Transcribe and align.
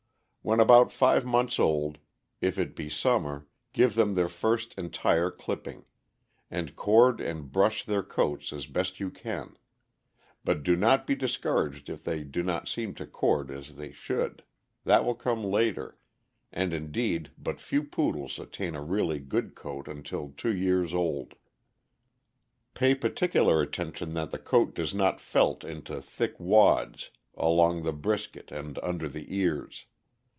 When 0.43 0.59
about 0.59 0.91
five 0.91 1.23
months 1.23 1.59
old, 1.59 1.99
if 2.41 2.57
it 2.57 2.75
be 2.75 2.89
summer, 2.89 3.45
give 3.73 3.93
them 3.93 4.15
their 4.15 4.27
first 4.27 4.73
entire 4.73 5.29
clipping, 5.29 5.85
and 6.49 6.75
cord 6.75 7.21
and 7.21 7.51
brush 7.51 7.83
their 7.85 8.01
coats 8.01 8.51
as 8.51 8.65
best 8.65 8.99
you 8.99 9.11
can, 9.11 9.55
but 10.43 10.63
do 10.63 10.75
not 10.75 11.05
be 11.05 11.13
discouraged 11.13 11.89
if 11.89 12.03
they 12.03 12.23
do 12.23 12.41
not 12.41 12.67
seem 12.67 12.95
to 12.95 13.05
cord 13.05 13.51
as 13.51 13.75
they 13.75 13.91
should; 13.91 14.43
that 14.83 15.05
will 15.05 15.13
come 15.13 15.43
later, 15.43 15.99
and 16.51 16.73
indeed 16.73 17.29
but 17.37 17.59
few 17.61 17.83
Poodles 17.83 18.39
attain 18.39 18.73
a 18.73 18.81
really 18.81 19.19
good 19.19 19.53
coat 19.53 19.87
until 19.87 20.29
two 20.35 20.55
years 20.55 20.91
old. 20.91 21.35
Pay 22.73 22.95
particular 22.95 23.61
attention 23.61 24.15
that 24.15 24.31
the 24.31 24.39
coat 24.39 24.73
does 24.73 24.95
not 24.95 25.21
felt 25.21 25.63
into 25.63 26.01
thick 26.01 26.39
wads 26.39 27.11
along 27.37 27.83
the 27.83 27.93
brisket 27.93 28.51
and 28.51 28.79
under 28.81 29.07
the 29.07 29.31
ears. 29.37 29.85